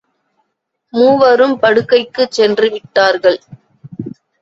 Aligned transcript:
மூவரும் 0.93 1.55
படுக்கைக்குச் 1.59 2.33
சென்றுவிட்டார்கள். 2.37 3.39